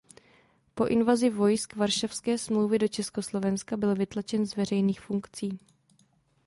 Po 0.75 0.87
invazi 0.89 1.29
vojsk 1.29 1.75
Varšavské 1.75 2.37
smlouvy 2.37 2.79
do 2.79 2.87
Československa 2.87 3.77
byl 3.77 3.95
vytlačen 3.95 4.45
z 4.45 4.55
veřejných 4.55 5.01
funkcí. 5.01 5.59